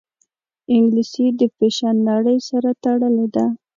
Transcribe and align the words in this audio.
انګلیسي 0.73 1.25
د 1.39 1.41
فیشن 1.55 1.95
نړۍ 2.09 2.37
سره 2.49 2.69
تړلې 2.83 3.27
ده 3.35 3.45